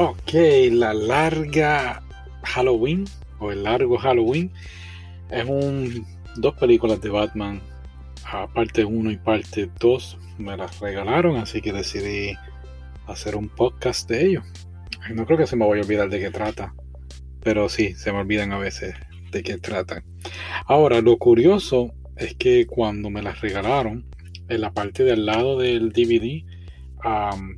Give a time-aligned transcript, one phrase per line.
[0.00, 0.32] Ok,
[0.70, 2.04] la larga
[2.44, 3.04] Halloween
[3.40, 4.52] o el largo Halloween
[5.28, 6.06] es un
[6.36, 7.60] dos películas de Batman,
[8.54, 12.36] parte 1 y parte 2 me las regalaron, así que decidí
[13.08, 14.44] hacer un podcast de ellos.
[15.12, 16.74] No creo que se me vaya a olvidar de qué trata,
[17.42, 18.94] pero sí, se me olvidan a veces
[19.32, 20.04] de qué tratan.
[20.66, 24.06] Ahora, lo curioso es que cuando me las regalaron,
[24.48, 26.44] en la parte del lado del DVD,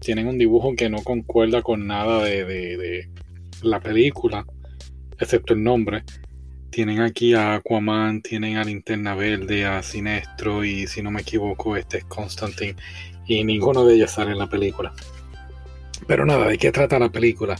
[0.00, 3.08] tienen un dibujo que no concuerda con nada de,
[3.62, 4.44] la película,
[5.18, 6.04] excepto el nombre.
[6.70, 11.76] Tienen aquí a Aquaman, tienen a Linterna Verde, a Sinestro y si no me equivoco
[11.76, 12.76] este es Constantine
[13.26, 14.92] y ninguno de ellos sale en la película.
[16.06, 17.56] Pero nada, ¿de qué trata la película?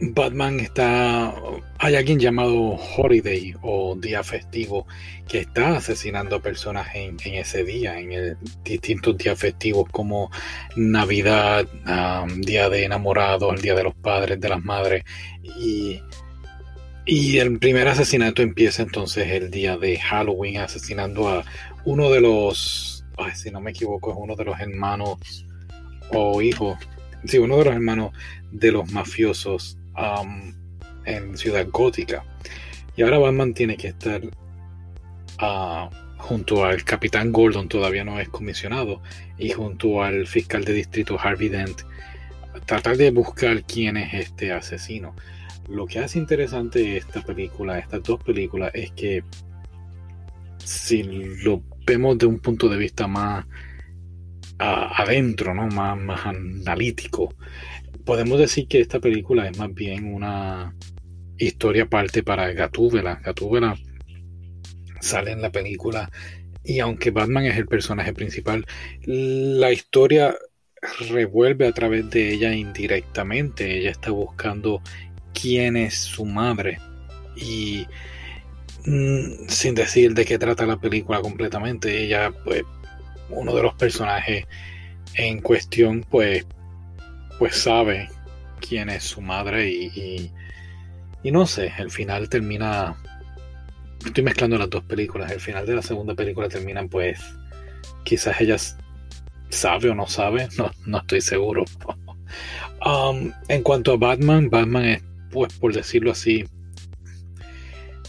[0.00, 1.32] Batman está.
[1.78, 4.86] Hay alguien llamado Holiday o día festivo
[5.28, 10.30] que está asesinando a personas en, ese día, en distintos días festivos como
[10.76, 11.66] Navidad,
[12.38, 15.04] Día de Enamorados, el Día de los Padres, de las Madres.
[15.42, 16.00] Y,
[17.06, 21.44] y el primer asesinato empieza entonces el día de Halloween, asesinando a
[21.84, 23.04] uno de los.
[23.34, 25.46] si no me equivoco, es uno de los hermanos
[26.10, 26.78] o hijos.
[27.26, 28.12] Sí, uno de los hermanos
[28.50, 29.78] de los mafiosos
[31.04, 32.24] en Ciudad Gótica.
[32.96, 34.20] Y ahora Batman tiene que estar
[35.38, 39.02] ah, junto al capitán Gordon, todavía no es comisionado,
[39.38, 41.82] y junto al fiscal de distrito Harvey Dent,
[42.66, 45.14] tratar de buscar quién es este asesino.
[45.68, 49.22] Lo que hace interesante esta película, estas dos películas, es que
[50.58, 53.46] si lo vemos de un punto de vista más
[54.58, 55.66] adentro, ¿no?
[55.68, 57.34] más, más analítico,
[58.04, 60.74] podemos decir que esta película es más bien una
[61.38, 63.20] historia aparte para Gatúbela.
[63.24, 63.76] Gatúbela
[65.00, 66.10] sale en la película
[66.62, 68.64] y aunque Batman es el personaje principal,
[69.04, 70.34] la historia
[71.10, 73.78] revuelve a través de ella indirectamente.
[73.78, 74.82] Ella está buscando
[75.32, 76.78] quién es su madre
[77.36, 77.86] y
[78.86, 82.62] mm, sin decir de qué trata la película completamente, ella pues
[83.30, 84.46] uno de los personajes
[85.14, 86.46] en cuestión pues
[87.38, 88.08] pues sabe
[88.60, 90.30] quién es su madre y,
[91.22, 92.96] y, no sé, el final termina...
[94.04, 95.30] Estoy mezclando las dos películas.
[95.30, 97.20] El final de la segunda película termina pues
[98.04, 98.56] quizás ella
[99.48, 101.64] sabe o no sabe, no, no estoy seguro.
[102.84, 106.44] Um, en cuanto a Batman, Batman es, pues por decirlo así,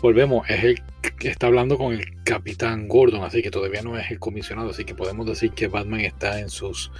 [0.00, 0.82] volvemos, es el
[1.18, 4.84] que está hablando con el capitán Gordon, así que todavía no es el comisionado, así
[4.84, 6.90] que podemos decir que Batman está en sus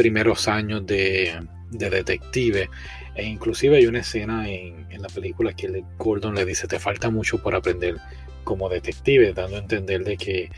[0.00, 2.70] primeros años de, detective.
[3.14, 7.42] E inclusive hay una escena en, la película que Gordon le dice, te falta mucho
[7.42, 7.96] por aprender
[8.44, 10.50] como detective, dando a entender de que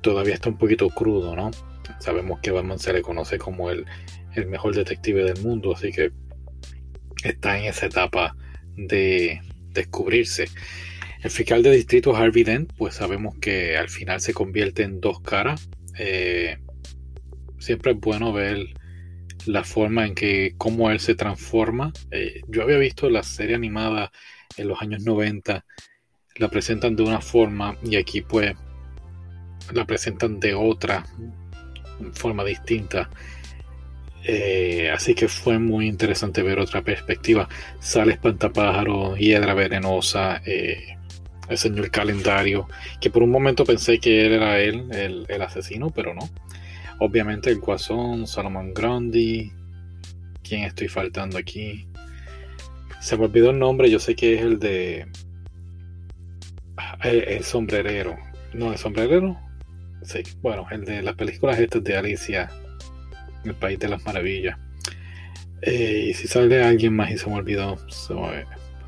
[0.00, 1.50] todavía está un poquito crudo, ¿no?
[1.98, 3.84] Sabemos que Batman se le conoce como el,
[4.46, 6.12] mejor detective del mundo, así que
[7.24, 8.36] está en esa etapa
[8.76, 9.40] de
[9.72, 10.46] descubrirse.
[11.24, 15.20] El fiscal de distrito Harvey Dent, pues sabemos que al final se convierte en dos
[15.20, 15.68] caras.
[15.98, 16.58] Eh,
[17.58, 18.66] siempre es bueno ver
[19.46, 21.92] la forma en que cómo él se transforma.
[22.10, 24.12] Eh, yo había visto la serie animada
[24.56, 25.64] en los años 90,
[26.36, 28.54] la presentan de una forma y aquí pues
[29.72, 31.04] la presentan de otra
[32.12, 33.10] forma distinta.
[34.24, 37.48] Eh, así que fue muy interesante ver otra perspectiva.
[37.80, 40.96] Sale espantapájaro, hiedra venenosa, eh,
[41.48, 42.68] el señor calendario,
[43.00, 46.28] que por un momento pensé que él era él, el asesino, pero no.
[47.00, 49.52] Obviamente el Guasón, Salomón Grandi.
[50.42, 51.86] ¿Quién estoy faltando aquí?
[53.00, 55.06] Se me olvidó el nombre, yo sé que es el de.
[57.02, 58.16] El, el sombrerero.
[58.52, 59.38] No, el sombrerero.
[60.02, 62.50] Sí, bueno, el de las películas estas de Alicia,
[63.44, 64.58] El País de las Maravillas.
[65.62, 67.76] Eh, y si sale alguien más y se me olvidó,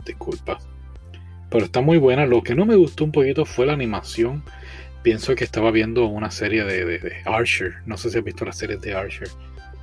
[0.05, 0.59] disculpa.
[1.51, 2.27] Pero está muy buena.
[2.27, 4.45] Lo que no me gustó un poquito fue la animación
[5.03, 7.77] pienso que estaba viendo una serie de, Archer.
[7.87, 9.29] No sé si has visto la serie de Archer.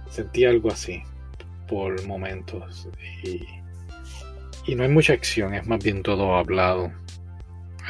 [0.09, 1.01] Sentí algo así
[1.67, 2.87] por momentos.
[3.23, 3.45] Y,
[4.65, 6.91] y no hay mucha acción, es más bien todo hablado.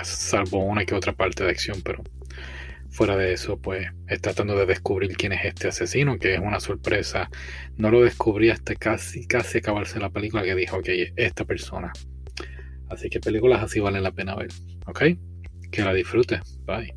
[0.04, 2.04] Salvo una que otra parte de acción, pero
[2.90, 6.60] fuera de eso, pues es tratando de descubrir quién es este asesino, que es una
[6.60, 7.30] sorpresa.
[7.78, 11.92] No lo descubrí hasta casi, casi acabarse la película que dijo, ok, esta persona.
[12.90, 14.50] Así que películas así valen la pena ver,
[14.88, 15.04] ¿ok?
[15.72, 16.60] Que la disfrutes.
[16.66, 16.96] Bye.